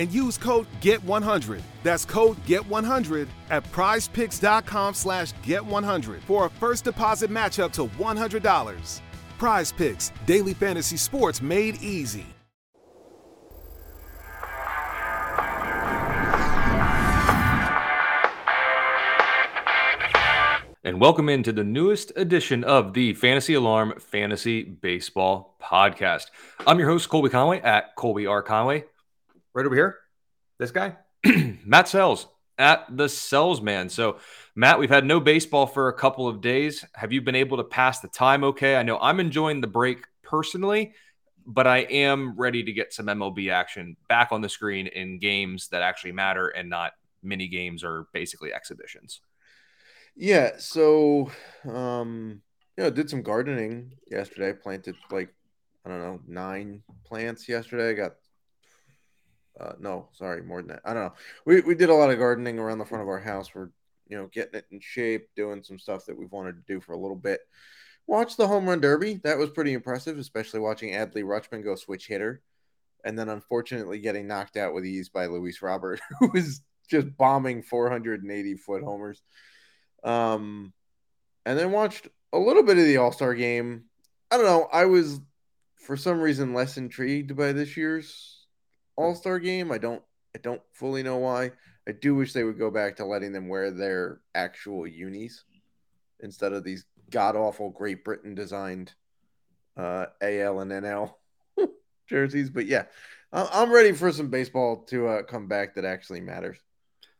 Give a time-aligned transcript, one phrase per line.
[0.00, 1.60] and use code GET100.
[1.82, 9.00] That's code GET100 at prizepicks.com slash GET100 for a first deposit match up to $100.
[9.38, 12.24] Prize Picks, daily fantasy sports made easy.
[20.82, 26.28] And welcome into the newest edition of the Fantasy Alarm Fantasy Baseball Podcast.
[26.66, 28.42] I'm your host, Colby Conway at Colby R.
[28.42, 28.84] Conway
[29.54, 29.96] right over here,
[30.58, 32.26] this guy, Matt Selz
[32.58, 33.88] at the Salesman.
[33.88, 34.18] So,
[34.54, 36.84] Matt, we've had no baseball for a couple of days.
[36.94, 38.76] Have you been able to pass the time okay?
[38.76, 40.92] I know I'm enjoying the break personally,
[41.46, 45.68] but I am ready to get some MLB action back on the screen in games
[45.68, 49.20] that actually matter and not mini games or basically exhibitions.
[50.16, 51.30] Yeah, so
[51.66, 52.42] um
[52.76, 55.34] you know, did some gardening yesterday, planted like
[55.84, 57.90] I don't know, nine plants yesterday.
[57.90, 58.12] I Got
[59.58, 60.82] uh, no, sorry, more than that.
[60.84, 61.14] I don't know.
[61.44, 63.54] We we did a lot of gardening around the front of our house.
[63.54, 63.70] We're
[64.08, 66.92] you know getting it in shape, doing some stuff that we've wanted to do for
[66.92, 67.40] a little bit.
[68.06, 69.20] Watch the home run derby.
[69.24, 72.42] That was pretty impressive, especially watching Adley Rutschman go switch hitter,
[73.04, 77.62] and then unfortunately getting knocked out with ease by Luis Robert, who was just bombing
[77.62, 79.22] 480 foot homers.
[80.02, 80.72] Um,
[81.46, 83.84] and then watched a little bit of the All Star game.
[84.30, 84.68] I don't know.
[84.72, 85.20] I was
[85.76, 88.39] for some reason less intrigued by this year's
[88.96, 89.72] all Star game.
[89.72, 90.02] I don't
[90.34, 91.52] I don't fully know why.
[91.88, 95.44] I do wish they would go back to letting them wear their actual unis
[96.20, 98.92] instead of these god awful Great Britain designed
[99.76, 101.14] uh, AL and NL
[102.08, 102.50] jerseys.
[102.50, 102.84] But yeah,
[103.32, 106.58] I'm ready for some baseball to uh, come back that actually matters.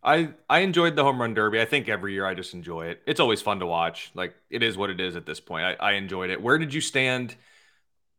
[0.03, 1.61] I I enjoyed the home run derby.
[1.61, 3.03] I think every year I just enjoy it.
[3.07, 4.11] It's always fun to watch.
[4.15, 5.65] Like it is what it is at this point.
[5.65, 6.41] I, I enjoyed it.
[6.41, 7.37] Where did you stand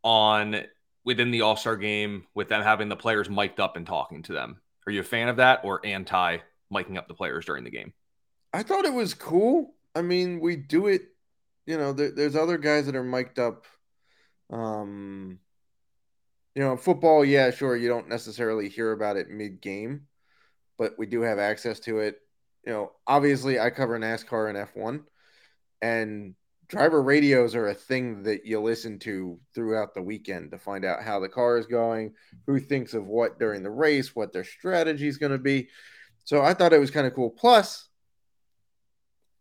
[0.04, 0.62] on
[1.04, 4.32] within the All Star game with them having the players mic'd up and talking to
[4.32, 4.60] them.
[4.86, 6.38] Are you a fan of that or anti
[6.72, 7.92] miking up the players during the game?
[8.52, 9.74] I thought it was cool.
[9.94, 11.02] I mean, we do it.
[11.66, 13.66] You know, there, there's other guys that are mic'd up.
[14.50, 15.38] Um,
[16.54, 20.02] you know, football, yeah, sure, you don't necessarily hear about it mid game,
[20.76, 22.18] but we do have access to it.
[22.66, 25.04] You know, obviously, I cover NASCAR and F1,
[25.80, 26.34] and
[26.72, 31.02] driver radios are a thing that you listen to throughout the weekend to find out
[31.02, 32.14] how the car is going,
[32.46, 35.68] who thinks of what during the race, what their strategy is going to be.
[36.24, 37.28] So I thought it was kind of cool.
[37.28, 37.90] Plus,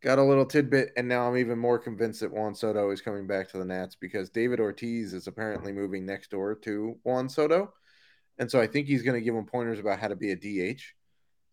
[0.04, 3.28] got a little tidbit, and now I'm even more convinced that Juan Soto is coming
[3.28, 7.72] back to the Nats because David Ortiz is apparently moving next door to Juan Soto.
[8.40, 10.36] And so I think he's going to give him pointers about how to be a
[10.36, 10.82] DH.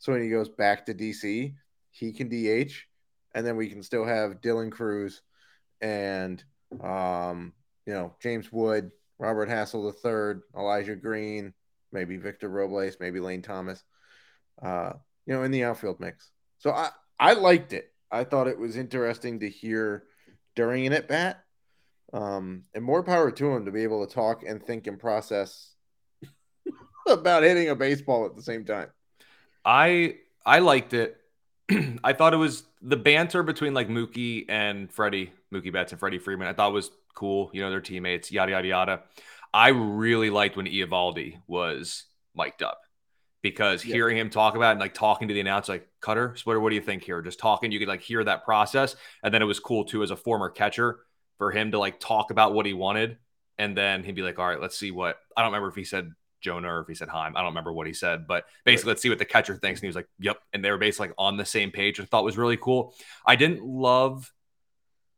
[0.00, 1.55] So when he goes back to DC,
[1.93, 2.72] he can DH,
[3.33, 5.22] and then we can still have Dylan Crews
[5.81, 6.43] and
[6.83, 7.53] um,
[7.87, 11.53] you know James Wood, Robert Hassell III, Elijah Green,
[11.93, 13.83] maybe Victor Robles, maybe Lane Thomas,
[14.62, 14.93] uh,
[15.27, 16.31] you know, in the outfield mix.
[16.59, 17.93] So I I liked it.
[18.11, 20.05] I thought it was interesting to hear
[20.56, 21.44] during an at bat.
[22.12, 25.75] Um, and more power to him to be able to talk and think and process
[27.06, 28.88] about hitting a baseball at the same time.
[29.65, 31.19] I I liked it.
[32.05, 36.19] I thought it was the banter between like Mookie and Freddie, Mookie Betts and Freddie
[36.19, 36.49] Freeman.
[36.49, 37.51] I thought was cool.
[37.53, 39.03] You know, their teammates, yada yada yada.
[39.53, 42.05] I really liked when Eovaldi was
[42.35, 42.81] mic'd up
[43.43, 43.94] because yeah.
[43.94, 46.70] hearing him talk about it and like talking to the announcer, like Cutter, Splitter, what
[46.70, 47.23] do you think here?
[47.23, 48.97] Just talking, you could like hear that process.
[49.23, 51.00] And then it was cool too as a former catcher
[51.38, 53.19] for him to like talk about what he wanted.
[53.59, 55.85] And then he'd be like, all right, let's see what I don't remember if he
[55.85, 57.37] said Jonah or if he said Heim.
[57.37, 58.93] I don't remember what he said, but basically, right.
[58.93, 59.81] let's see what the catcher thinks.
[59.81, 60.38] And he was like, yep.
[60.52, 62.94] And they were basically like on the same page, I thought was really cool.
[63.26, 64.32] I didn't love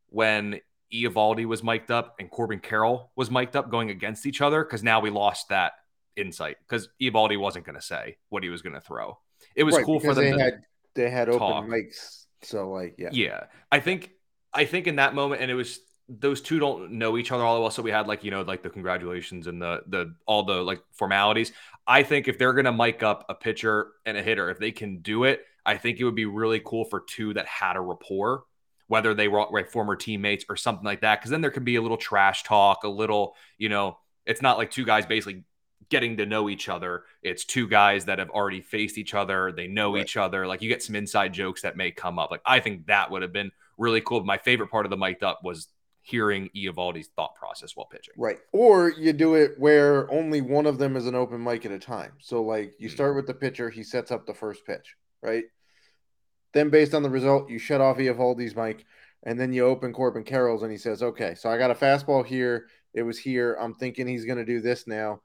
[0.09, 0.59] when
[0.93, 4.83] Eovaldi was mic'd up and Corbin Carroll was mic'd up going against each other because
[4.83, 5.73] now we lost that
[6.15, 9.17] insight because Eovaldi wasn't going to say what he was going to throw.
[9.55, 10.37] It was right, cool for them.
[10.37, 10.61] They had
[10.93, 11.41] they had talk.
[11.41, 13.43] open mics, so like yeah, yeah.
[13.71, 14.11] I think
[14.53, 15.79] I think in that moment, and it was
[16.19, 17.71] those two don't know each other all that well.
[17.71, 20.81] So we had like, you know, like the congratulations and the the all the like
[20.93, 21.51] formalities.
[21.87, 25.01] I think if they're gonna mic up a pitcher and a hitter, if they can
[25.01, 28.43] do it, I think it would be really cool for two that had a rapport,
[28.87, 31.21] whether they were like, former teammates or something like that.
[31.21, 34.57] Cause then there could be a little trash talk, a little, you know, it's not
[34.57, 35.43] like two guys basically
[35.89, 37.03] getting to know each other.
[37.21, 39.51] It's two guys that have already faced each other.
[39.51, 40.03] They know right.
[40.03, 40.47] each other.
[40.47, 42.31] Like you get some inside jokes that may come up.
[42.31, 44.23] Like I think that would have been really cool.
[44.23, 45.67] My favorite part of the mic'd up was
[46.01, 48.13] hearing Eovaldi's thought process while pitching.
[48.17, 48.39] Right.
[48.51, 51.79] Or you do it where only one of them is an open mic at a
[51.79, 52.13] time.
[52.19, 52.95] So like you hmm.
[52.95, 55.43] start with the pitcher, he sets up the first pitch, right?
[56.53, 58.85] Then based on the result, you shut off Eovaldi's mic
[59.23, 62.25] and then you open Corbin Carroll's and he says, "Okay, so I got a fastball
[62.25, 62.67] here.
[62.93, 63.55] It was here.
[63.59, 65.21] I'm thinking he's going to do this now."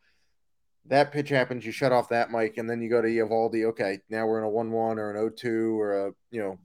[0.85, 4.01] That pitch happens, you shut off that mic and then you go to Eovaldi, "Okay,
[4.09, 6.59] now we're in a 1-1 or an 0-2 or a, you know,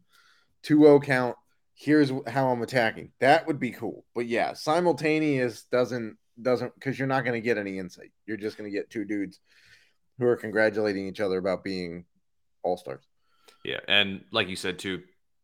[0.64, 1.38] 2-0 count
[1.74, 3.12] here's how I'm attacking.
[3.20, 4.06] That would be cool.
[4.14, 8.12] But yeah, simultaneous doesn't doesn't because you're not going to get any insight.
[8.26, 9.40] You're just going to get two dudes
[10.20, 12.06] who are congratulating each other about being
[12.64, 13.04] all stars.
[13.64, 15.04] Yeah, and like you said too,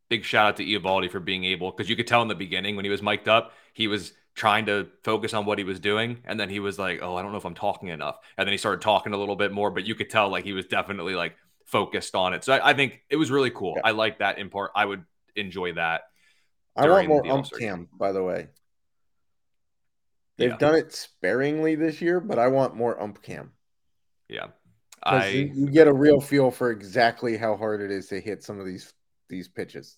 [0.09, 2.75] big shout out to Eovaldi for being able because you could tell in the beginning
[2.75, 6.19] when he was mic'd up, he was trying to focus on what he was doing,
[6.25, 8.53] and then he was like, "Oh, I don't know if I'm talking enough," and then
[8.53, 11.15] he started talking a little bit more, but you could tell like he was definitely
[11.15, 11.35] like
[11.65, 12.43] focused on it.
[12.43, 13.73] So I, I think it was really cool.
[13.77, 13.81] Yeah.
[13.85, 14.71] I like that in part.
[14.75, 15.03] I would
[15.35, 16.01] enjoy that
[16.77, 18.47] I want more ump cam, by the way.
[20.37, 20.57] They've yeah.
[20.57, 23.51] done it sparingly this year, but I want more ump cam.
[24.29, 24.47] Yeah.
[25.03, 28.59] I you get a real feel for exactly how hard it is to hit some
[28.59, 28.93] of these
[29.29, 29.97] these pitches.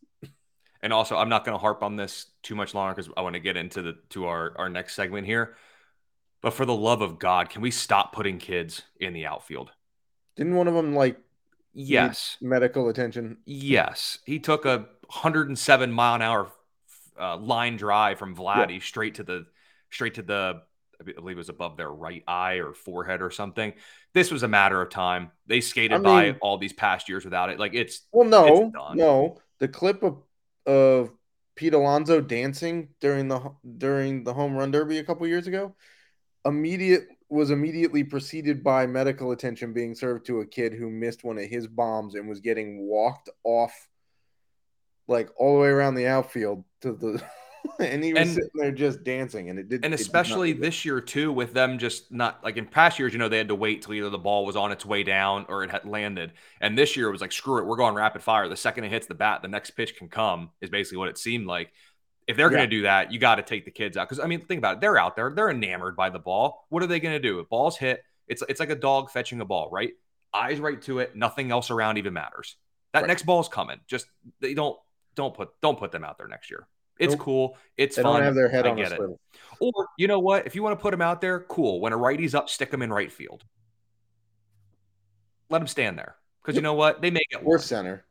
[0.81, 3.34] And also, I'm not going to harp on this too much longer because I want
[3.34, 5.56] to get into the to our our next segment here.
[6.42, 9.72] But for the love of God, can we stop putting kids in the outfield?
[10.38, 11.18] Didn't one of them like
[11.74, 13.38] yes medical attention?
[13.46, 16.52] Yes, he took a 107 mile an hour
[17.19, 18.80] uh, line drive from Vladdy yeah.
[18.81, 19.45] straight to the
[19.89, 20.62] straight to the
[21.00, 23.74] I believe it was above their right eye or forehead or something.
[24.13, 25.31] This was a matter of time.
[25.48, 27.60] They skated I mean, by all these past years without it.
[27.60, 29.38] Like it's well, no, it's no.
[29.60, 30.21] The clip of
[30.66, 31.12] of
[31.56, 35.75] Pete Alonso dancing during the during the home run derby a couple years ago,
[36.45, 41.38] immediate was immediately preceded by medical attention being served to a kid who missed one
[41.38, 43.88] of his bombs and was getting walked off
[45.09, 47.21] like all the way around the outfield to the
[47.79, 50.85] and he was and, sitting there just dancing and it did and especially did this
[50.85, 53.56] year too with them just not like in past years you know they had to
[53.56, 56.33] wait till either the ball was on its way down or it had landed.
[56.61, 58.47] And this year it was like screw it we're going rapid fire.
[58.47, 61.17] The second it hits the bat the next pitch can come is basically what it
[61.17, 61.71] seemed like.
[62.27, 62.57] If they're yeah.
[62.57, 64.07] going to do that you got to take the kids out.
[64.07, 66.65] Because i mean think about it they're out there they're enamored by the ball.
[66.69, 67.39] What are they going to do?
[67.39, 69.91] If balls hit it's it's like a dog fetching a ball right?
[70.33, 72.56] Eyes right to it nothing else around even matters.
[72.94, 73.07] That right.
[73.07, 74.07] next ball's coming just
[74.39, 74.77] they don't
[75.19, 76.66] don't put don't put them out there next year.
[76.98, 77.21] It's nope.
[77.21, 77.57] cool.
[77.77, 78.16] It's they fun.
[78.16, 79.00] Don't have their head I on get it.
[79.60, 80.48] Or you know what?
[80.48, 81.81] If you want to put them out there, cool.
[81.81, 83.44] When a righty's up, stick them in right field.
[85.50, 87.01] Let them stand there because you know what?
[87.01, 88.06] They may get or center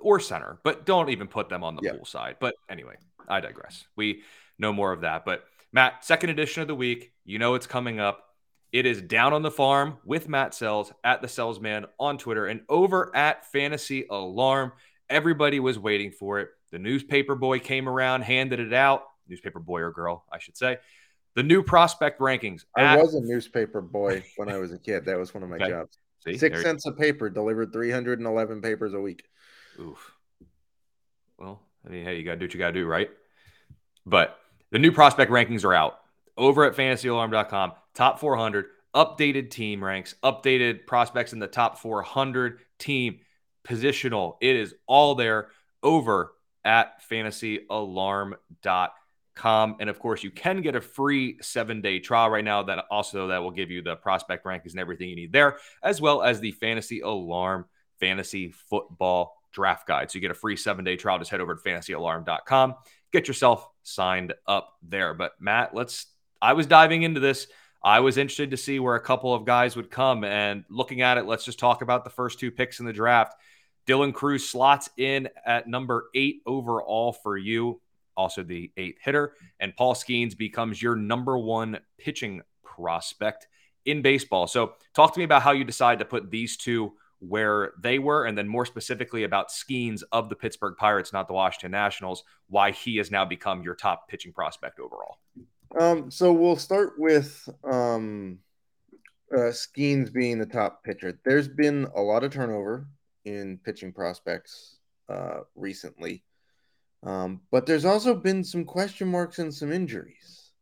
[0.00, 1.92] or center, but don't even put them on the yeah.
[1.92, 2.36] pool side.
[2.40, 3.86] But anyway, I digress.
[3.96, 4.22] We
[4.58, 5.24] know more of that.
[5.24, 7.12] But Matt, second edition of the week.
[7.24, 8.24] You know it's coming up.
[8.72, 12.62] It is down on the farm with Matt Selz at the Sellsman on Twitter and
[12.68, 14.72] over at Fantasy Alarm.
[15.10, 16.48] Everybody was waiting for it.
[16.70, 19.04] The newspaper boy came around, handed it out.
[19.28, 20.78] Newspaper boy or girl, I should say.
[21.34, 22.64] The new prospect rankings.
[22.76, 25.06] I was a newspaper boy when I was a kid.
[25.06, 25.68] That was one of my okay.
[25.70, 25.98] jobs.
[26.24, 29.24] See, Six cents a paper, delivered 311 papers a week.
[29.80, 30.12] Oof.
[31.38, 33.10] Well, I mean, hey, you got to do what you got to do, right?
[34.06, 34.38] But
[34.70, 35.98] the new prospect rankings are out
[36.36, 37.72] over at fantasyalarm.com.
[37.94, 43.20] Top 400, updated team ranks, updated prospects in the top 400 team
[43.66, 44.36] positional.
[44.40, 45.48] It is all there
[45.82, 46.32] over
[46.64, 49.76] at fantasyalarm.com.
[49.80, 53.28] And of course, you can get a free seven day trial right now that also
[53.28, 56.40] that will give you the prospect rankings and everything you need there, as well as
[56.40, 57.66] the fantasy alarm
[57.98, 60.10] fantasy football draft guide.
[60.10, 61.18] So you get a free seven day trial.
[61.18, 62.74] Just head over to fantasyalarm.com.
[63.12, 65.14] Get yourself signed up there.
[65.14, 66.06] But Matt, let's
[66.40, 67.46] I was diving into this.
[67.84, 70.24] I was interested to see where a couple of guys would come.
[70.24, 73.34] And looking at it, let's just talk about the first two picks in the draft.
[73.86, 77.80] Dylan Crews slots in at number eight overall for you,
[78.16, 79.34] also the eighth hitter.
[79.60, 83.48] And Paul Skenes becomes your number one pitching prospect
[83.84, 84.46] in baseball.
[84.46, 88.24] So, talk to me about how you decide to put these two where they were,
[88.24, 92.72] and then more specifically about Skenes of the Pittsburgh Pirates, not the Washington Nationals, why
[92.72, 95.18] he has now become your top pitching prospect overall.
[95.78, 98.38] Um, so we'll start with um,
[99.32, 101.18] uh, Skenes being the top pitcher.
[101.24, 102.88] There's been a lot of turnover
[103.24, 106.24] in pitching prospects uh, recently.
[107.04, 110.52] Um, but there's also been some question marks and some injuries.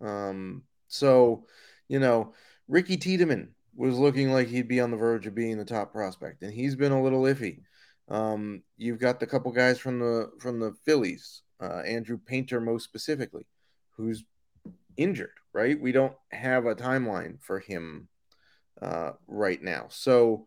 [0.00, 1.44] Um, so,
[1.88, 2.32] you know,
[2.68, 6.42] Ricky Tiedemann was looking like he'd be on the verge of being the top prospect,
[6.42, 7.60] and he's been a little iffy.
[8.08, 12.84] Um, you've got the couple guys from the from the Phillies, uh, Andrew Painter most
[12.84, 13.46] specifically,
[13.96, 14.24] who's
[14.96, 15.30] injured.
[15.52, 18.08] Right, we don't have a timeline for him
[18.80, 20.46] uh, right now, so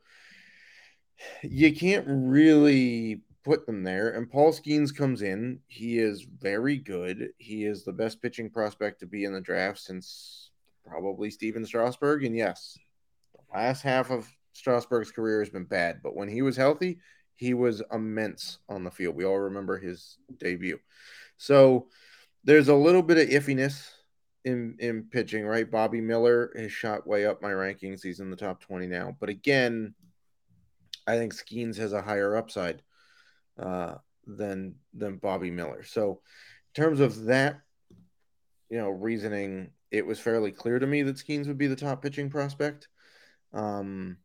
[1.41, 4.12] you can't really put them there.
[4.12, 5.60] And Paul Skenes comes in.
[5.67, 7.29] He is very good.
[7.38, 10.51] He is the best pitching prospect to be in the draft since
[10.86, 12.24] probably Stephen Strasburg.
[12.24, 12.77] And yes,
[13.34, 17.00] the last half of Strasburg's career has been bad, but when he was healthy,
[17.36, 19.15] he was immense on the field.
[19.15, 20.79] We all remember his debut.
[21.38, 21.88] So
[22.43, 23.89] there's a little bit of iffiness
[24.46, 25.70] in in pitching, right?
[25.70, 28.03] Bobby Miller has shot way up my rankings.
[28.03, 29.15] He's in the top 20 now.
[29.20, 29.96] But again,
[31.05, 32.81] I think Skenes has a higher upside
[33.60, 33.95] uh,
[34.25, 35.83] than than Bobby Miller.
[35.83, 36.22] So
[36.75, 37.62] in terms of that,
[38.69, 42.01] you know, reasoning, it was fairly clear to me that Skenes would be the top
[42.01, 42.88] pitching prospect.
[43.53, 44.17] Um,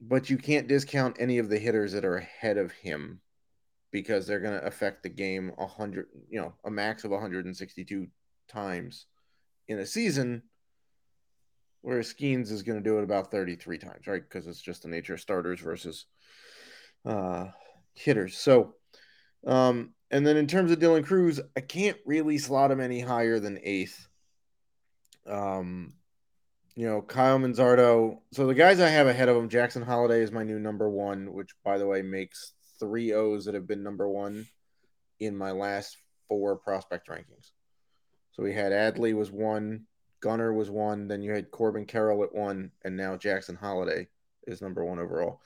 [0.00, 3.20] but you can't discount any of the hitters that are ahead of him
[3.90, 8.06] because they're going to affect the game a hundred, you know, a max of 162
[8.48, 9.06] times
[9.68, 10.42] in a season,
[11.80, 14.22] whereas Skenes is going to do it about 33 times, right?
[14.22, 16.06] Because it's just the nature of starters versus
[17.06, 17.46] uh,
[17.94, 18.36] hitters.
[18.36, 18.74] So,
[19.46, 23.40] um, and then in terms of Dylan Crews, I can't really slot him any higher
[23.40, 24.08] than eighth.
[25.26, 25.94] Um,
[26.74, 28.18] you know, Kyle Manzardo.
[28.32, 31.32] So the guys I have ahead of him, Jackson Holliday is my new number one,
[31.32, 34.46] which by the way makes three O's that have been number one
[35.18, 35.96] in my last
[36.28, 37.50] four prospect rankings.
[38.32, 39.86] So we had Adley was one,
[40.20, 44.08] Gunnar was one, then you had Corbin Carroll at one, and now Jackson Holliday
[44.46, 45.40] is number one overall.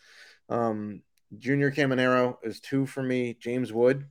[0.49, 1.02] Um,
[1.38, 3.37] Junior Caminero is two for me.
[3.40, 4.06] James Wood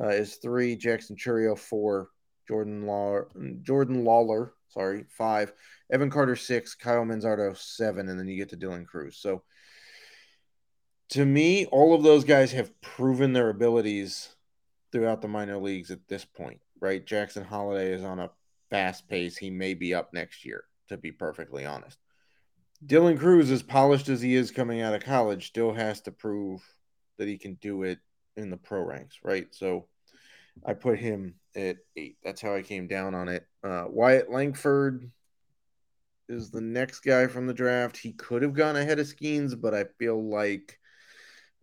[0.00, 0.76] uh, is three.
[0.76, 2.08] Jackson Chourio four.
[2.48, 3.22] Jordan Law
[3.62, 5.52] Jordan Lawlar sorry, five.
[5.90, 6.74] Evan Carter, six.
[6.74, 8.08] Kyle Manzardo, seven.
[8.08, 9.16] And then you get to Dylan Crews.
[9.16, 9.42] So
[11.10, 14.34] to me, all of those guys have proven their abilities
[14.92, 17.04] throughout the minor leagues at this point, right?
[17.04, 18.30] Jackson Holliday is on a
[18.70, 19.36] fast pace.
[19.36, 21.98] He may be up next year, to be perfectly honest.
[22.84, 26.62] Dylan Crews, as polished as he is coming out of college, still has to prove
[27.18, 27.98] that he can do it
[28.36, 29.46] in the pro ranks, right?
[29.50, 29.86] So
[30.64, 32.16] I put him at eight.
[32.24, 33.46] That's how I came down on it.
[33.62, 35.10] Uh, Wyatt Langford
[36.28, 37.96] is the next guy from the draft.
[37.96, 40.78] He could have gone ahead of Skenes, but I feel like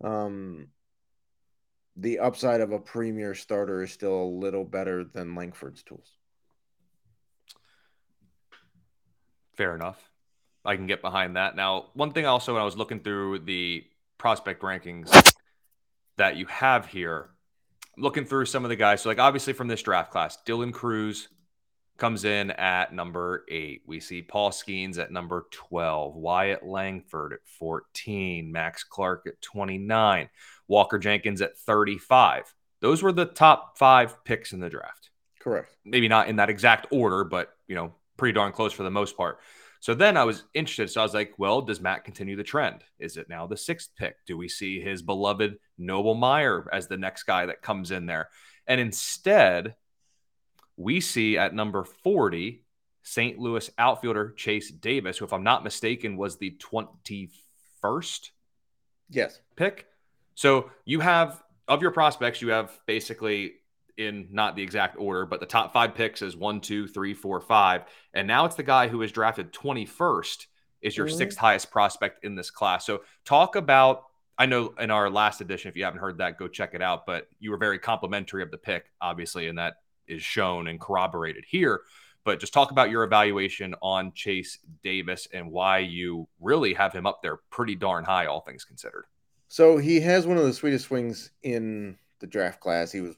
[0.04, 0.68] um,
[1.96, 6.12] the upside of a premier starter is still a little better than Langford's tools.
[9.56, 10.07] Fair enough.
[10.68, 11.56] I can get behind that.
[11.56, 13.84] Now, one thing also, when I was looking through the
[14.18, 15.32] prospect rankings
[16.18, 17.30] that you have here,
[17.96, 19.00] looking through some of the guys.
[19.00, 21.28] So, like, obviously from this draft class, Dylan Crews
[21.96, 23.80] comes in at number eight.
[23.86, 30.28] We see Paul Skenes at number 12, Wyatt Langford at 14, Max Clark at 29,
[30.68, 32.54] Walker Jenkins at 35.
[32.82, 35.08] Those were the top five picks in the draft.
[35.40, 35.74] Correct.
[35.86, 39.16] Maybe not in that exact order, but, you know, pretty darn close for the most
[39.16, 39.38] part.
[39.80, 40.90] So then I was interested.
[40.90, 42.82] So I was like, well, does Matt continue the trend?
[42.98, 44.16] Is it now the sixth pick?
[44.26, 48.28] Do we see his beloved Noble Meyer as the next guy that comes in there?
[48.66, 49.74] And instead,
[50.76, 52.64] we see at number 40,
[53.02, 53.38] St.
[53.38, 58.30] Louis outfielder Chase Davis, who, if I'm not mistaken, was the 21st
[59.08, 59.40] yes.
[59.56, 59.86] pick.
[60.34, 63.54] So you have, of your prospects, you have basically
[63.98, 67.40] in not the exact order, but the top five picks is one, two, three, four,
[67.40, 67.82] five.
[68.14, 70.46] And now it's the guy who was drafted 21st
[70.80, 71.16] is your mm-hmm.
[71.16, 72.86] sixth highest prospect in this class.
[72.86, 74.04] So talk about,
[74.38, 77.04] I know in our last edition, if you haven't heard that, go check it out.
[77.04, 79.74] But you were very complimentary of the pick, obviously, and that
[80.06, 81.80] is shown and corroborated here.
[82.24, 87.06] But just talk about your evaluation on Chase Davis and why you really have him
[87.06, 89.06] up there pretty darn high, all things considered.
[89.48, 92.92] So he has one of the sweetest swings in the draft class.
[92.92, 93.16] He was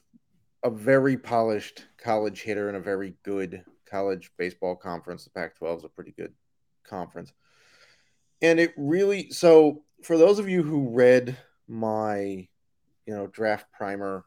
[0.63, 5.23] a very polished college hitter in a very good college baseball conference.
[5.23, 6.33] The Pac 12 is a pretty good
[6.87, 7.33] conference.
[8.41, 11.37] And it really, so for those of you who read
[11.67, 12.47] my,
[13.05, 14.25] you know, draft primer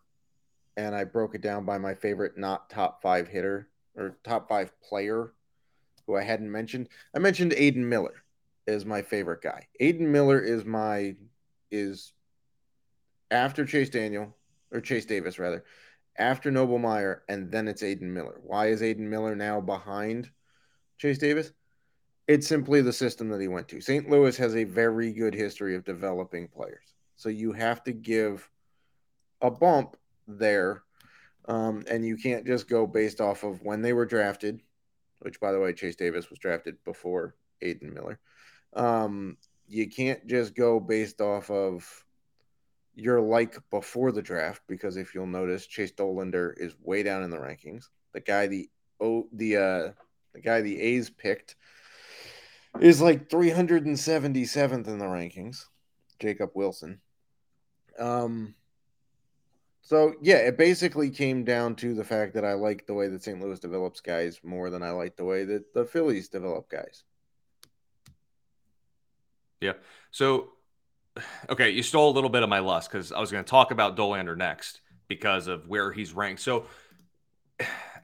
[0.77, 4.73] and I broke it down by my favorite not top five hitter or top five
[4.81, 5.33] player
[6.07, 8.25] who I hadn't mentioned, I mentioned Aidan Miller
[8.67, 9.69] as my favorite guy.
[9.81, 11.17] Aidan Miller is my,
[11.71, 12.13] is
[13.31, 14.35] after Chase Daniel
[14.73, 15.65] or Chase Davis rather
[16.19, 18.41] after Noble Meyer, and then it's Aidan Miller.
[18.43, 20.31] Why is Aidan Miller now behind
[20.99, 21.53] Chase Davis?
[22.29, 23.81] It's simply the system that he went to.
[23.81, 24.09] St.
[24.09, 26.95] Louis has a very good history of developing players.
[27.17, 28.49] So you have to give
[29.41, 30.83] a bump there
[31.47, 34.63] Um, and you can't just go based off of when they were drafted,
[35.21, 38.19] which, by the way, Chase Davis was drafted before Aidan Miller.
[38.75, 42.04] Um, you can't just go based off of
[42.95, 47.31] your like before the draft because if you'll notice, Chase Dollander is way down in
[47.31, 47.89] the rankings.
[48.13, 48.69] The guy the
[49.01, 49.93] oh the uh
[50.33, 51.57] the guy the A's picked
[52.81, 55.67] is like 377th in the rankings.
[56.19, 57.01] Jacob Wilson.
[57.99, 58.55] Um
[59.83, 63.23] so yeah, it basically came down to the fact that I like the way that
[63.23, 63.41] St.
[63.41, 67.05] Louis develops guys more than I like the way that the Phillies develop guys.
[69.61, 69.75] Yeah.
[70.11, 70.51] So,
[71.49, 73.71] okay, you stole a little bit of my lust because I was going to talk
[73.71, 76.43] about Dollander next because of where he's ranked.
[76.43, 76.67] So,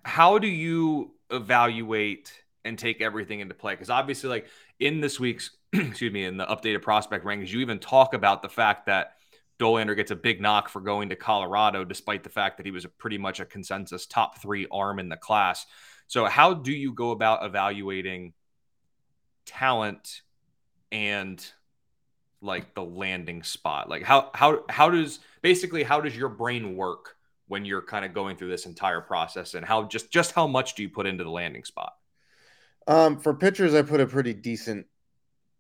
[0.05, 2.33] how do you evaluate
[2.65, 3.75] and take everything into play?
[3.75, 4.47] Because obviously, like
[4.79, 8.49] in this week's, excuse me, in the updated prospect rankings, you even talk about the
[8.49, 9.15] fact that
[9.59, 12.87] Dollander gets a big knock for going to Colorado, despite the fact that he was
[12.99, 15.67] pretty much a consensus top three arm in the class.
[16.07, 18.33] So, how do you go about evaluating
[19.45, 20.23] talent
[20.93, 21.45] and
[22.41, 23.89] like the landing spot?
[23.89, 27.17] Like how how how does basically how does your brain work
[27.49, 30.75] when you're kind of going through this entire process and how just just how much
[30.75, 31.95] do you put into the landing spot?
[32.87, 34.87] Um, for pitchers, I put a pretty decent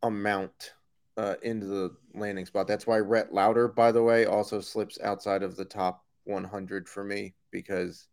[0.02, 0.72] amount
[1.16, 2.66] uh, into the landing spot.
[2.66, 7.04] That's why Rhett Lowder, by the way, also slips outside of the top 100 for
[7.04, 8.06] me because,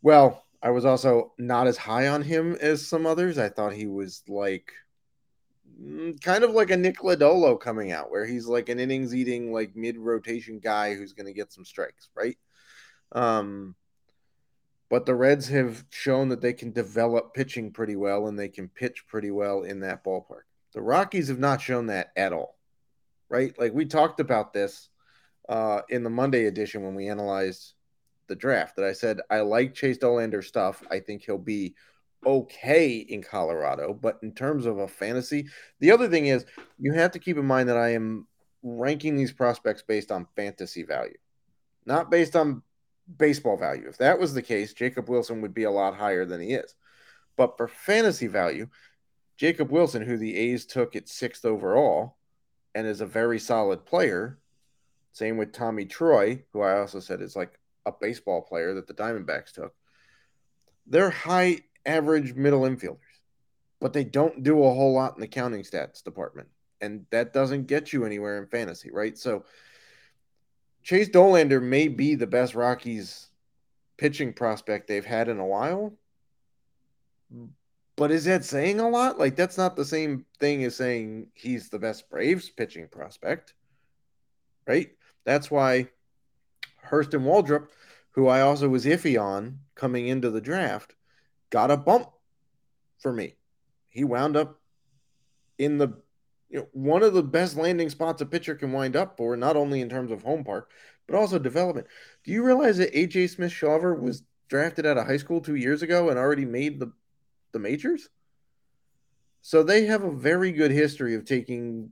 [0.00, 3.38] well, I was also not as high on him as some others.
[3.38, 4.72] I thought he was like
[6.22, 9.76] kind of like a Nick Lodolo coming out, where he's like an innings eating, like
[9.76, 12.38] mid rotation guy who's going to get some strikes, right?
[13.12, 13.74] Um,
[14.92, 18.68] but the Reds have shown that they can develop pitching pretty well and they can
[18.68, 20.42] pitch pretty well in that ballpark.
[20.74, 22.58] The Rockies have not shown that at all,
[23.28, 23.58] right?
[23.58, 24.90] Like we talked about this
[25.48, 27.72] uh, in the Monday edition when we analyzed
[28.28, 28.76] the draft.
[28.76, 30.82] That I said I like Chase Dollander stuff.
[30.90, 31.74] I think he'll be
[32.24, 35.48] okay in Colorado, but in terms of a fantasy,
[35.80, 36.44] the other thing is
[36.78, 38.26] you have to keep in mind that I am
[38.62, 41.16] ranking these prospects based on fantasy value,
[41.84, 42.62] not based on
[43.18, 43.88] baseball value.
[43.88, 46.74] If that was the case, Jacob Wilson would be a lot higher than he is.
[47.36, 48.68] But for fantasy value,
[49.36, 52.16] Jacob Wilson, who the A's took at sixth overall
[52.74, 54.38] and is a very solid player,
[55.12, 58.94] same with Tommy Troy, who I also said is like a baseball player that the
[58.94, 59.74] Diamondbacks took.
[60.86, 62.98] They're high average middle infielders,
[63.80, 66.48] but they don't do a whole lot in the counting stats department.
[66.80, 69.16] And that doesn't get you anywhere in fantasy, right?
[69.16, 69.44] So
[70.82, 73.28] Chase Dollander may be the best Rockies
[73.98, 75.92] pitching prospect they've had in a while.
[77.96, 79.18] But is that saying a lot?
[79.18, 83.54] Like that's not the same thing as saying he's the best Braves pitching prospect.
[84.66, 84.90] Right?
[85.24, 85.88] That's why
[86.88, 87.68] Hurston Waldrop,
[88.10, 90.94] who I also was iffy on coming into the draft,
[91.52, 92.08] got a bump
[92.98, 93.36] for me.
[93.90, 94.58] He wound up
[95.58, 95.92] in the
[96.48, 99.56] you know, one of the best landing spots a pitcher can wind up for, not
[99.56, 100.70] only in terms of home park,
[101.06, 101.86] but also development.
[102.24, 105.82] Do you realize that AJ Smith Shawver was drafted out of high school two years
[105.82, 106.92] ago and already made the,
[107.52, 108.08] the majors?
[109.40, 111.90] So they have a very good history of taking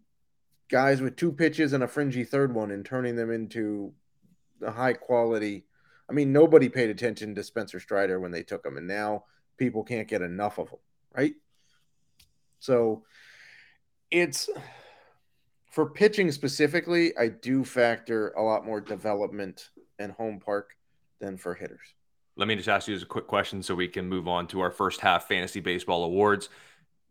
[0.69, 3.93] guys with two pitches and a fringy third one and turning them into
[4.63, 5.65] a high quality.
[6.09, 9.25] I mean, nobody paid attention to Spencer Strider when they took him, and now
[9.61, 10.79] people can't get enough of them,
[11.15, 11.35] right?
[12.59, 13.05] So
[14.11, 14.49] it's
[15.71, 19.69] for pitching specifically, I do factor a lot more development
[19.99, 20.75] and home park
[21.21, 21.95] than for hitters.
[22.37, 24.61] Let me just ask you as a quick question so we can move on to
[24.61, 26.49] our first half fantasy baseball awards.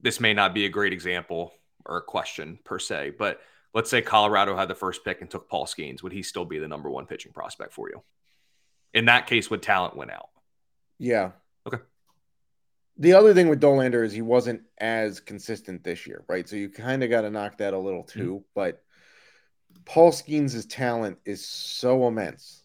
[0.01, 1.53] This may not be a great example
[1.85, 3.41] or a question per se, but
[3.75, 6.01] let's say Colorado had the first pick and took Paul Skenes.
[6.01, 8.01] Would he still be the number one pitching prospect for you?
[8.91, 10.29] In that case, would talent win out?
[10.97, 11.31] Yeah.
[11.67, 11.83] Okay
[12.99, 16.47] the other thing with Dollander is he wasn't as consistent this year, right?
[16.47, 18.19] So you kind of got to knock that a little mm-hmm.
[18.19, 18.33] too.
[18.33, 18.43] Mm-hmm.
[18.53, 18.83] But
[19.85, 22.63] Paul Skenes' talent is so immense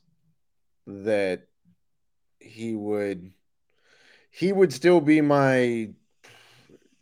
[0.87, 1.47] that
[2.41, 3.33] he would
[4.31, 5.91] he would still be my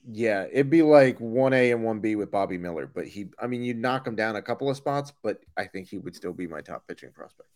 [0.04, 3.78] yeah, it'd be like 1A and 1B with Bobby Miller, but he I mean you'd
[3.78, 6.60] knock him down a couple of spots, but I think he would still be my
[6.60, 7.48] top pitching prospect.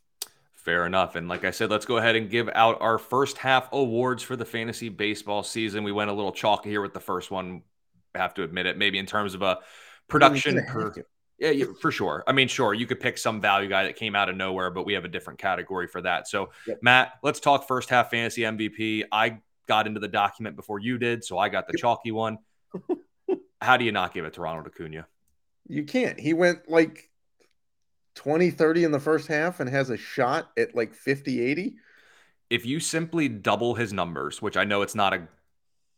[0.66, 1.14] Fair enough.
[1.14, 4.34] And like I said, let's go ahead and give out our first half awards for
[4.34, 5.84] the fantasy baseball season.
[5.84, 7.62] We went a little chalky here with the first one.
[8.16, 8.76] I have to admit it.
[8.76, 9.60] Maybe in terms of a
[10.08, 10.92] production per.
[11.38, 12.24] Yeah, yeah, for sure.
[12.26, 14.84] I mean, sure, you could pick some value guy that came out of nowhere, but
[14.84, 16.26] we have a different category for that.
[16.26, 16.80] So, yep.
[16.82, 19.04] Matt, let's talk first half fantasy MVP.
[19.12, 22.38] I got into the document before you did, so I got the chalky one.
[23.60, 25.06] How do you not give it to Ronald Acuna?
[25.68, 26.18] You can't.
[26.18, 27.08] He went like
[28.16, 31.76] 20 30 in the first half and has a shot at like 50 80
[32.50, 35.28] if you simply double his numbers, which I know it's not a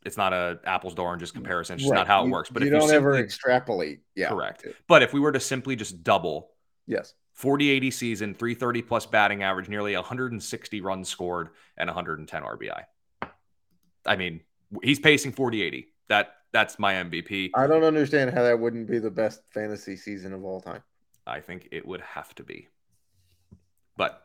[0.05, 1.99] it's not a apples to oranges comparison, it's just Right.
[1.99, 2.49] not how it You- works.
[2.51, 4.01] But you if don't you ever extrapolate.
[4.15, 4.29] Yeah.
[4.31, 4.65] correct.
[4.87, 6.53] But if we were to simply just double
[6.87, 7.15] Yes.
[7.35, 12.85] 40 80 season, 330 plus batting average, nearly 160 runs scored, and 110 RBI.
[14.07, 14.41] I mean,
[14.83, 15.89] he's pacing 40 80.
[16.09, 17.51] That that's my MVP.
[17.55, 20.83] I don't understand how that wouldn't be the best fantasy season of all time.
[21.29, 22.69] I think it would have to be.
[23.97, 24.23] But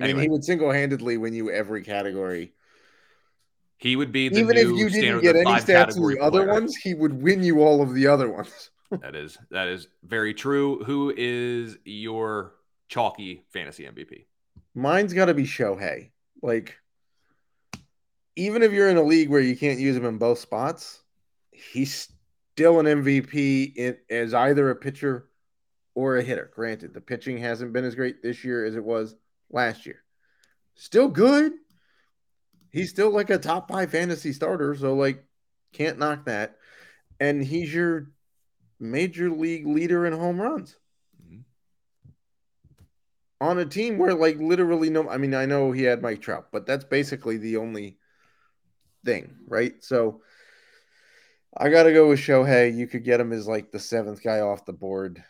[0.00, 2.52] I mean, he would single handedly win you every category.
[3.78, 6.52] he would be the Even if you didn't get any stats in the other player.
[6.52, 8.70] ones, he would win you all of the other ones.
[9.00, 10.84] That is that is very true.
[10.84, 12.52] Who is your
[12.88, 14.26] chalky fantasy MVP?
[14.74, 16.10] Mine's got to be Shohei.
[16.42, 16.78] Like,
[18.36, 21.02] even if you're in a league where you can't use him in both spots,
[21.50, 22.08] he's
[22.52, 25.28] still an MVP in, as either a pitcher
[25.94, 26.50] or a hitter.
[26.54, 29.14] Granted, the pitching hasn't been as great this year as it was
[29.50, 30.02] last year.
[30.74, 31.52] Still good.
[32.70, 35.24] He's still like a top five fantasy starter, so like
[35.72, 36.56] can't knock that.
[37.20, 38.10] And he's your
[38.80, 40.76] major league leader in home runs
[41.24, 41.44] Mhm.
[43.40, 46.48] on a team where like literally no I mean I know he had Mike Trout,
[46.50, 47.98] but that's basically the only
[49.04, 49.82] thing, right?
[49.84, 50.22] So
[51.56, 52.74] I got to go with Shohei.
[52.76, 55.22] You could get him as like the seventh guy off the board,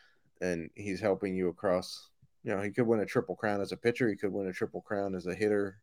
[0.44, 2.10] and he's helping you across.
[2.42, 4.08] You know, he could win a triple crown as a pitcher.
[4.08, 5.78] He could win a triple crown as a hitter.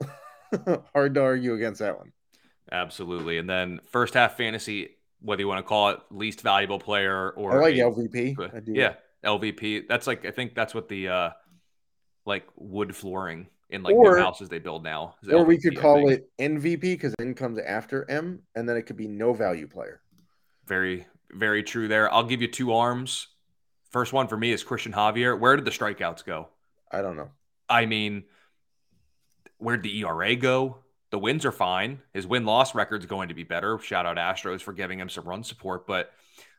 [0.92, 2.12] Hard to argue against that one.
[2.70, 3.38] Absolutely.
[3.38, 7.52] And then first half fantasy, whether you want to call it least valuable player or
[7.62, 8.54] I like a- LVP.
[8.56, 8.72] I do.
[8.74, 9.86] yeah, LVP.
[9.88, 11.30] That's like I think that's what the uh
[12.26, 15.14] like wood flooring in like Or- new houses they build now.
[15.30, 18.96] Or we could call it MVP because N comes after M, and then it could
[18.96, 20.00] be no value player.
[20.66, 22.12] very very true there.
[22.12, 23.28] I'll give you two arms.
[23.90, 25.38] First one for me is Christian Javier.
[25.38, 26.48] Where did the strikeouts go?
[26.90, 27.30] I don't know.
[27.68, 28.24] I mean,
[29.58, 30.78] where'd the ERA go?
[31.10, 32.00] The wins are fine.
[32.12, 33.78] His win loss record's going to be better.
[33.78, 35.86] Shout out Astros for giving him some run support.
[35.86, 36.10] But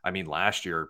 [0.04, 0.90] I mean, last year,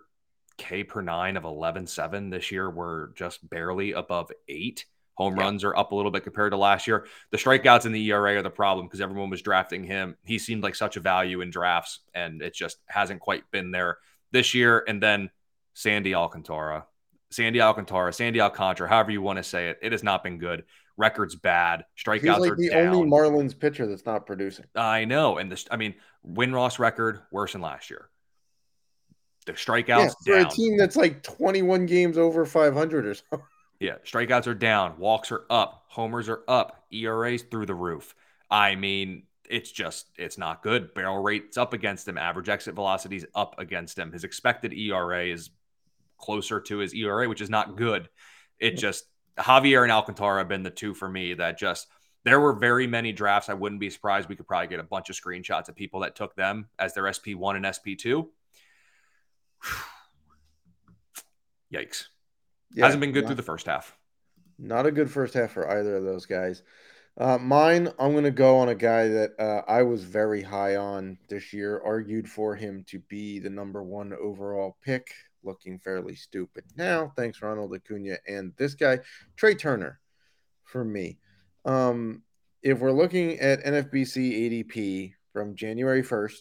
[0.58, 2.30] K per nine of 11 7.
[2.30, 4.86] This year, we're just barely above eight.
[5.16, 5.44] Home Yeah.
[5.44, 7.08] runs are up a little bit compared to last year.
[7.32, 10.18] The strikeouts and the ERA are the problem because everyone was drafting him.
[10.24, 13.98] He seemed like such a value in drafts, and it just hasn't quite been there
[14.32, 14.84] this year.
[14.88, 15.30] And then
[15.74, 16.86] Sandy Alcantara.
[17.32, 20.64] Sandy Alcantara, Sandy Alcantara, however you want to say it, it has not been good.
[20.96, 21.84] Record's bad.
[21.98, 22.96] Strikeouts He's like are the down.
[22.96, 24.66] only Marlins pitcher that's not producing.
[24.76, 28.10] I know, and this, I mean, win loss record worse than last year.
[29.46, 30.46] The Yeah, strikeouts for down.
[30.46, 33.44] a team that's like 21 games over 500 or so.
[33.80, 38.16] Yeah, strikeouts are down, walks are up, homers are up, ERA's through the roof.
[38.50, 40.94] I mean, it's just it's not good.
[40.94, 44.12] Barrel rate's up against him, average exit velocity's up against him.
[44.12, 45.50] His expected ERA is
[46.18, 48.10] closer to his ERA, which is not good.
[48.60, 49.06] It just
[49.38, 51.88] Javier and Alcantara have been the two for me that just
[52.24, 53.50] there were very many drafts.
[53.50, 54.30] I wouldn't be surprised.
[54.30, 57.04] We could probably get a bunch of screenshots of people that took them as their
[57.04, 58.28] SP1 and SP2.
[61.74, 62.06] Yikes.
[62.74, 63.96] Yeah, Hasn't been good not, through the first half.
[64.58, 66.64] not a good first half for either of those guys.
[67.18, 70.76] Uh, mine, I'm going to go on a guy that uh, I was very high
[70.76, 75.08] on this year, argued for him to be the number one overall pick,
[75.42, 77.14] looking fairly stupid now.
[77.16, 78.18] Thanks, Ronald Acuna.
[78.28, 79.00] And this guy,
[79.38, 80.02] Trea Turner,
[80.66, 81.20] for me.
[81.64, 82.24] Um,
[82.62, 86.40] if we're looking at NFBC ADP from January 1st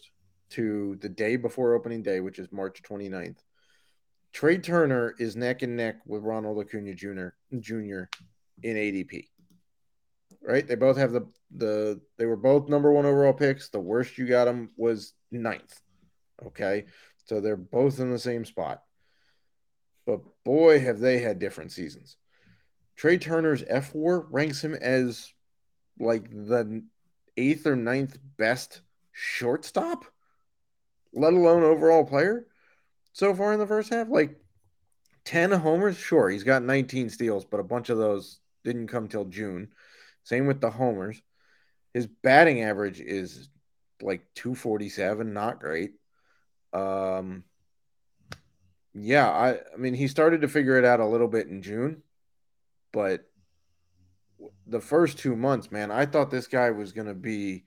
[0.49, 3.37] to the day before opening day, which is March 29th,
[4.35, 7.29] Trea Turner is neck and neck with Ronald Acuna Jr.
[7.57, 8.03] Jr.
[8.63, 9.27] in ADP.
[10.41, 10.67] Right?
[10.67, 13.69] They both have the the they were both number one overall picks.
[13.69, 15.79] The worst you got them was ninth.
[16.45, 16.87] Okay,
[17.23, 18.81] so they're both in the same spot.
[20.05, 22.17] But boy, have they had different seasons.
[22.97, 25.31] Trea Turner's F4 ranks him as
[25.97, 26.83] like the
[27.37, 28.81] eighth or ninth best
[29.13, 30.03] shortstop,
[31.13, 32.47] let alone overall player
[33.15, 34.09] so far in the first half.
[34.09, 34.35] Like
[35.23, 39.23] 10 homers, sure, he's got 19 steals, but a bunch of those didn't come till
[39.23, 39.69] June.
[40.23, 41.21] Same with the homers.
[41.93, 43.49] His batting average is
[44.01, 45.93] like 247, not great.
[46.73, 47.45] Um
[48.93, 52.03] yeah, I I mean he started to figure it out a little bit in June,
[52.91, 53.23] but
[54.67, 57.63] the first 2 months, man, I thought this guy was going to be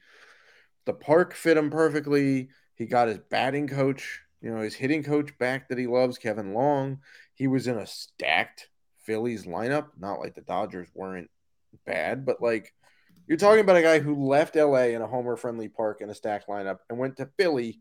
[0.85, 2.51] the park fit him perfectly.
[2.75, 6.55] He got his batting coach, you know, his hitting coach back that he loves, Kevin
[6.55, 7.01] Long.
[7.35, 8.69] He was in a stacked
[9.05, 11.31] Phillies lineup, not like the Dodgers weren't
[11.87, 12.73] bad, but like
[13.27, 16.15] you're talking about a guy who left LA in a homer friendly park in a
[16.15, 17.81] stacked lineup and went to Philly,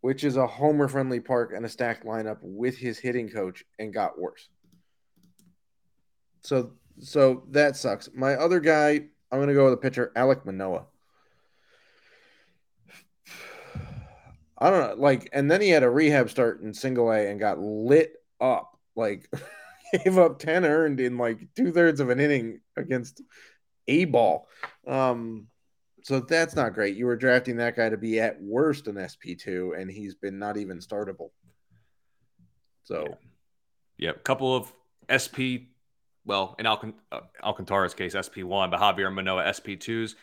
[0.00, 3.92] which is a homer friendly park and a stacked lineup with his hitting coach and
[3.92, 4.48] got worse.
[6.42, 8.08] So so that sucks.
[8.14, 10.86] My other guy, I'm to go with a pitcher, Alek Manoah.
[14.60, 17.40] I don't know, like, and then he had a rehab start in single A and
[17.40, 18.78] got lit up.
[18.94, 19.30] Like,
[20.04, 23.22] gave up 10 earned in like two thirds of an inning against
[23.88, 24.48] A ball.
[24.86, 25.46] Um,
[26.02, 26.96] so that's not great.
[26.96, 30.56] You were drafting that guy to be at worst an SP2, and he's been not
[30.56, 31.30] even startable.
[32.84, 33.06] So,
[33.98, 34.24] yeah, yep.
[34.24, 34.72] couple of
[35.08, 35.70] SP,
[36.24, 40.14] well, in Alcant- uh, Alcantara's case, SP1, but Javier Manoah SP2s.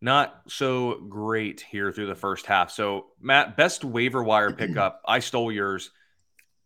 [0.00, 2.70] Not so great here through the first half.
[2.70, 5.02] So, Matt, best waiver wire pickup.
[5.06, 5.90] I stole yours.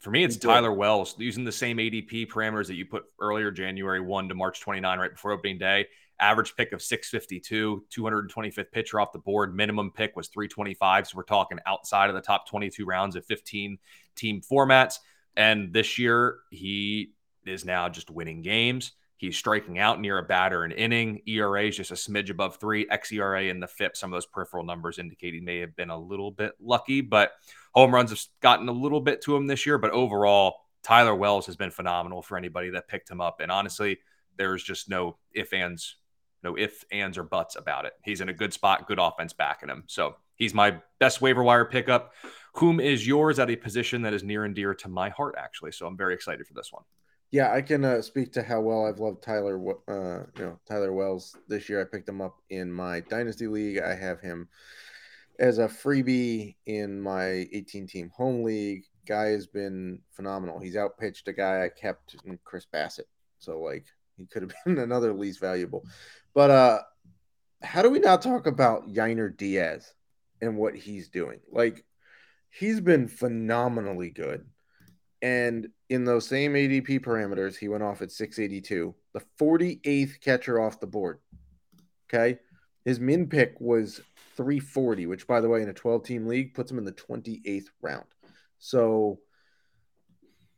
[0.00, 4.00] For me, it's Tyler Wells using the same ADP parameters that you put earlier, January
[4.00, 5.86] 1 to March 29, right before opening day.
[6.18, 9.54] Average pick of 652, 225th pitcher off the board.
[9.54, 11.06] Minimum pick was 325.
[11.06, 13.78] So we're talking outside of the top 22 rounds of 15
[14.16, 14.98] team formats.
[15.36, 17.12] And this year, he
[17.46, 18.92] is now just winning games.
[19.22, 21.20] He's striking out near a batter an inning.
[21.28, 22.86] ERA is just a smidge above three.
[22.86, 25.96] XERA and the FIP, some of those peripheral numbers indicate he may have been a
[25.96, 27.30] little bit lucky, but
[27.72, 29.78] home runs have gotten a little bit to him this year.
[29.78, 33.38] But overall, Tyler Wells has been phenomenal for anybody that picked him up.
[33.38, 34.00] And honestly,
[34.38, 35.98] there's just no if ands,
[36.42, 37.92] no if ands or buts about it.
[38.02, 39.84] He's in a good spot, good offense backing him.
[39.86, 42.12] So he's my best waiver wire pickup.
[42.54, 45.70] Whom is yours at a position that is near and dear to my heart, actually?
[45.70, 46.82] So I'm very excited for this one.
[47.32, 49.58] Yeah, I can uh, speak to how well I've loved Tyler.
[49.88, 51.80] Uh, you know, Tyler Wells this year.
[51.80, 53.78] I picked him up in my dynasty league.
[53.78, 54.48] I have him
[55.38, 58.84] as a freebie in my 18 team home league.
[59.06, 60.60] Guy has been phenomenal.
[60.60, 63.08] He's outpitched a guy I kept in Chris Bassitt.
[63.38, 65.84] So like he could have been another least valuable.
[66.34, 66.78] But uh
[67.62, 69.92] how do we not talk about Yainer Diaz
[70.40, 71.40] and what he's doing?
[71.50, 71.84] Like
[72.50, 74.44] he's been phenomenally good.
[75.22, 80.80] And in those same ADP parameters, he went off at 682, the 48th catcher off
[80.80, 81.18] the board.
[82.08, 82.38] Okay.
[82.86, 84.00] His min pick was
[84.36, 87.66] 340, which, by the way, in a 12 team league puts him in the 28th
[87.82, 88.06] round.
[88.58, 89.20] So,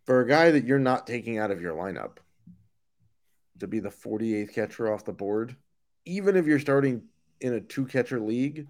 [0.06, 2.18] for a guy that you're not taking out of your lineup
[3.58, 5.56] to be the 48th catcher off the board,
[6.04, 7.08] even if you're starting
[7.40, 8.68] in a two catcher league,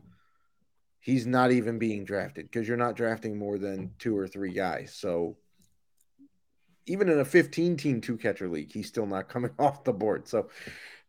[1.01, 4.95] he's not even being drafted because you're not drafting more than two or three guys.
[4.95, 5.37] So,
[6.87, 10.29] even in a 15 team two catcher league, he's still not coming off the board.
[10.29, 10.49] So,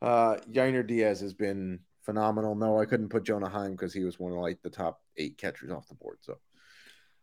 [0.02, 2.56] uh, Yainer Diaz has been phenomenal.
[2.56, 5.38] No, I couldn't put Jonah Heim because he was one of like the top eight
[5.38, 6.18] catchers off the board.
[6.22, 6.38] So,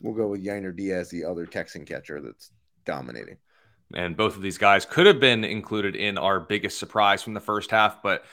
[0.01, 2.51] we'll go with Yainer Diaz, the other Texan catcher that's
[2.85, 3.37] dominating.
[3.95, 7.41] And both of these guys could have been included in our biggest surprise from the
[7.41, 8.25] first half, but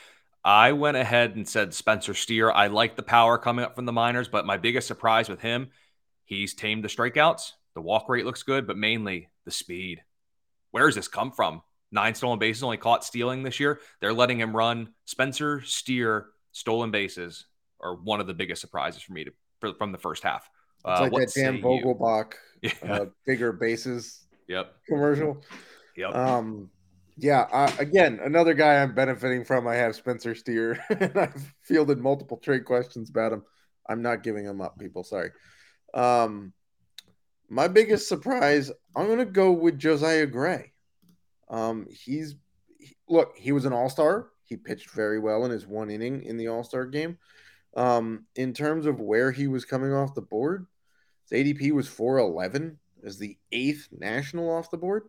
[0.42, 2.50] I went ahead and said Spencer Steer.
[2.50, 5.68] I like the power coming up from the minors, but my biggest surprise with him,
[6.24, 7.52] he's tamed the strikeouts.
[7.74, 10.02] The walk rate looks good, but mainly the speed
[10.70, 11.62] where does this come from?
[11.92, 13.80] Nine stolen bases, only caught stealing this year.
[14.00, 14.90] They're letting him run.
[15.06, 17.46] Spencer Steer stolen bases
[17.80, 20.48] are one of the biggest surprises for me to, for, from the first half.
[20.84, 22.72] It's uh, like that Dan Vogelbach, yeah.
[22.88, 24.26] uh, bigger bases.
[24.48, 24.72] Yep.
[24.88, 25.42] Commercial.
[25.96, 26.14] Yep.
[26.14, 26.70] Um,
[27.16, 27.46] yeah.
[27.52, 29.66] Uh, again, another guy I'm benefiting from.
[29.66, 33.42] I have Spencer Steer, and I've fielded multiple trade questions about him.
[33.88, 35.04] I'm not giving him up, people.
[35.04, 35.30] Sorry.
[35.92, 36.52] Um,
[37.50, 40.72] my biggest surprise, I'm going to go with Josiah Gray.
[41.48, 42.36] Um, he's
[42.78, 44.28] he, look, he was an all star.
[44.44, 47.18] He pitched very well in his one inning in the all star game.
[47.76, 50.66] Um, in terms of where he was coming off the board,
[51.28, 55.04] his ADP was 411 as the eighth national off the board.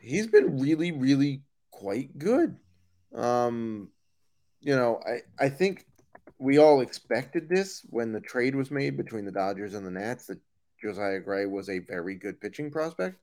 [0.00, 2.56] He's been really, really quite good.
[3.14, 3.90] Um,
[4.60, 5.86] you know, I, I think
[6.38, 10.26] we all expected this when the trade was made between the Dodgers and the Nats
[10.26, 10.40] that
[10.84, 13.18] Josiah Gray was a very good pitching prospect.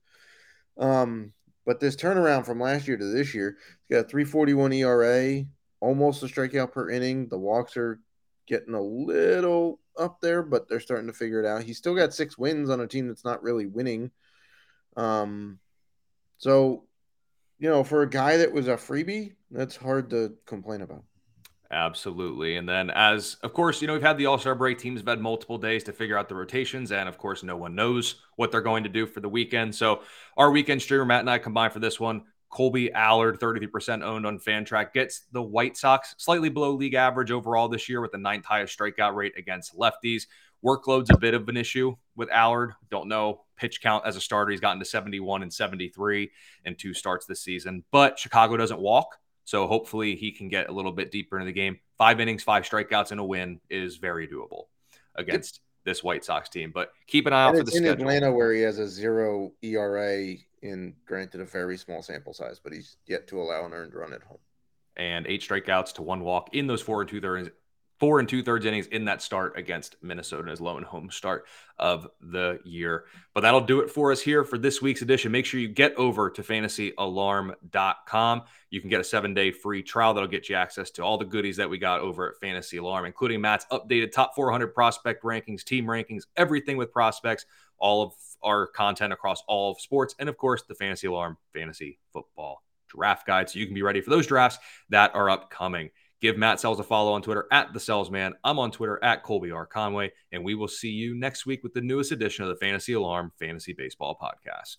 [0.76, 1.32] Um,
[1.64, 3.56] but this turnaround from last year to this year,
[3.88, 5.44] he's got a 341 ERA,
[5.80, 7.28] almost a strikeout per inning.
[7.28, 8.00] The walks are
[8.48, 11.62] getting a little up there, but they're starting to figure it out.
[11.62, 14.10] He's still got six wins on a team that's not really winning.
[14.96, 15.60] Um,
[16.38, 16.84] so,
[17.58, 21.04] you know, for a guy that was a freebie, that's hard to complain about.
[21.72, 22.56] Absolutely.
[22.56, 24.78] And then, as of course, you know, we've had the All Star break.
[24.78, 26.92] Teams have had multiple days to figure out the rotations.
[26.92, 29.74] And of course, no one knows what they're going to do for the weekend.
[29.74, 30.02] So,
[30.36, 32.24] our weekend streamer, Matt and I combined for this one.
[32.50, 37.66] Colby Allard, 33% owned on Fantrax, gets the White Sox slightly below league average overall
[37.68, 40.24] this year with the ninth highest strikeout rate against lefties.
[40.62, 42.74] Workload's a bit of an issue with Allard.
[42.90, 44.50] Don't know pitch count as a starter.
[44.50, 46.30] He's gotten to 71 and 73
[46.66, 49.18] in two starts this season, but Chicago doesn't walk.
[49.44, 51.78] So hopefully he can get a little bit deeper into the game.
[51.98, 54.64] Five innings, five strikeouts, and a win is very doable
[55.16, 56.70] against this White Sox team.
[56.72, 58.02] But keep an eye out for the in schedule.
[58.02, 62.72] Atlanta where he has a zero ERA in granted a very small sample size, but
[62.72, 64.38] he's yet to allow an earned run at home.
[64.96, 67.48] and eight strikeouts to one walk in those four and two thirds
[68.02, 71.46] four and two thirds innings in that start against Minnesota as lone home start
[71.78, 73.04] of the year.
[73.32, 75.30] But that'll do it for us here for this week's edition.
[75.30, 78.42] Make sure you get over to fantasyalarm.com.
[78.70, 81.24] You can get a seven day free trial that'll get you access to all the
[81.24, 85.62] goodies that we got over at Fantasy Alarm, including Matt's updated top 400 prospect rankings,
[85.62, 87.46] team rankings, everything with prospects,
[87.78, 92.00] all of our content across all of sports, and of course, the Fantasy Alarm fantasy
[92.12, 93.48] football draft guide.
[93.48, 94.58] So you can be ready for those drafts
[94.90, 95.90] that are upcoming.
[96.22, 98.34] Give Matt Selz a follow on Twitter at the Salesman.
[98.44, 99.66] I'm on Twitter at Colby R.
[99.66, 102.92] Conway, and we will see you next week with the newest edition of the Fantasy
[102.92, 104.76] Alarm Fantasy Baseball Podcast.